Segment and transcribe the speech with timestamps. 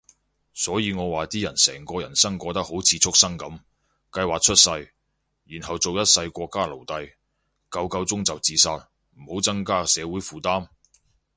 [0.55, 3.59] 所以我話啲人成個人生過得好似畜牲噉，
[4.11, 4.91] 計劃出世，
[5.43, 7.13] 然後做一世國家奴隸，
[7.69, 10.69] 夠夠鐘就自殺，唔好增加社會負擔